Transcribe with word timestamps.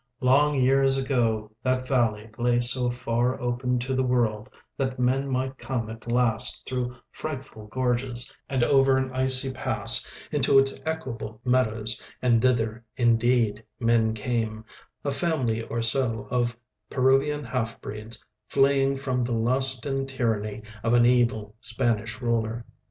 Long 0.19 0.55
years 0.55 0.97
ago 0.97 1.51
that 1.61 1.87
valley 1.87 2.31
lay 2.39 2.59
so 2.59 2.89
far 2.89 3.39
open 3.39 3.77
to 3.77 3.93
the 3.93 4.01
world 4.03 4.49
that 4.75 4.97
men 4.97 5.27
might 5.29 5.59
come 5.59 5.91
at 5.91 6.11
last 6.11 6.65
through 6.65 6.95
frightful 7.11 7.67
gorges 7.67 8.33
and 8.49 8.63
over 8.63 8.97
an 8.97 9.11
icy 9.11 9.53
pass 9.53 10.09
into 10.31 10.57
its 10.57 10.81
equable 10.87 11.39
meadows, 11.45 12.01
and 12.19 12.41
thither 12.41 12.83
indeed 12.97 13.63
men 13.79 14.15
came, 14.15 14.65
a 15.05 15.11
family 15.11 15.61
or 15.61 15.83
so 15.83 16.27
of 16.31 16.57
Peruvian 16.89 17.43
half 17.45 17.79
breeds 17.79 18.25
fleeing 18.47 18.95
from 18.95 19.21
the 19.23 19.35
lust 19.35 19.85
and 19.85 20.09
tyranny 20.09 20.63
of 20.81 20.95
an 20.95 21.05
evil 21.05 21.53
Spanish 21.59 22.19
ruler. 22.21 22.65